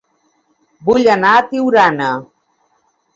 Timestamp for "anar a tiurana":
1.15-2.07